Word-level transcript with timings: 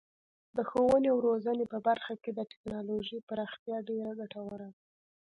د 0.55 0.57
ښوونې 0.69 1.07
او 1.13 1.17
روزنې 1.27 1.65
په 1.73 1.77
برخه 1.87 2.13
کې 2.23 2.31
د 2.33 2.39
تکنالوژۍ 2.51 3.19
پراختیا 3.29 3.77
ډیره 3.87 4.11
ګټوره 4.19 4.57
ده. 4.61 4.69